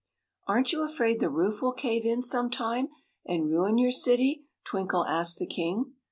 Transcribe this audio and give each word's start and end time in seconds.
"Aren't 0.47 0.71
you 0.71 0.81
afraid 0.81 1.19
the 1.19 1.29
roof 1.29 1.61
will 1.61 1.73
cave 1.73 2.07
in 2.07 2.23
some 2.23 2.49
time, 2.49 2.87
and 3.27 3.51
ruin 3.51 3.77
your 3.77 3.91
city?" 3.91 4.47
Twinkle 4.65 5.05
asked 5.05 5.37
the 5.37 5.45
king. 5.45 5.93